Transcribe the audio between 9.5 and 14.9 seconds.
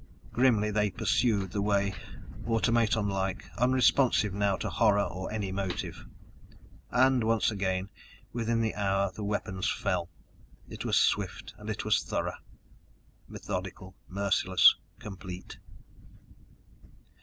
fell. It was swift and it was thorough. Methodical. Merciless.